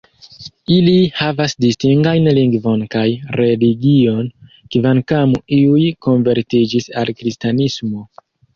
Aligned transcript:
Ili 0.75 0.93
havas 1.17 1.53
distingajn 1.65 2.29
lingvon 2.37 2.87
kaj 2.95 3.03
religion, 3.41 4.33
kvankam 4.77 5.37
iuj 5.61 5.87
konvertiĝis 6.09 6.91
al 7.05 7.17
Kristanismo. 7.23 8.07